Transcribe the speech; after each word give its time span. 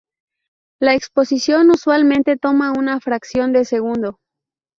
La 0.81 0.95
exposición 0.95 1.69
usualmente 1.69 2.35
toma 2.35 2.71
una 2.75 2.99
fracción 2.99 3.53
de 3.53 3.65
segundo. 3.65 4.17